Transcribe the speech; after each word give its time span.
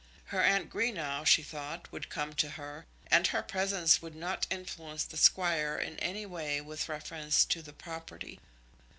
Her 0.33 0.41
aunt 0.41 0.71
Greenow, 0.71 1.23
she 1.27 1.43
thought, 1.43 1.91
would 1.91 2.09
come 2.09 2.33
to 2.33 2.49
her, 2.49 2.87
and 3.11 3.27
her 3.27 3.43
presence 3.43 4.01
would 4.01 4.15
not 4.15 4.47
influence 4.49 5.03
the 5.03 5.15
Squire 5.15 5.77
in 5.77 5.99
any 5.99 6.25
way 6.25 6.59
with 6.59 6.89
reference 6.89 7.45
to 7.45 7.61
the 7.61 7.71
property. 7.73 8.39